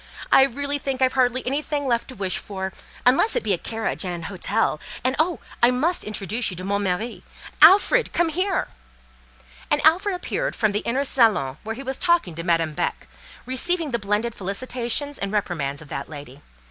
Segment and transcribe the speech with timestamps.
[0.31, 4.11] I really think I've hardly anything left to wish for—unless it be a carriage and
[4.15, 5.39] an hotel, and, oh!
[5.61, 7.21] I—must introduce you to 'mon mari.'
[7.61, 8.69] Alfred, come here!"
[9.69, 13.07] And Alfred appeared from the inner salon, where he was talking to Madame Beck,
[13.45, 16.41] receiving the blended felicitations and reprimands of that lady.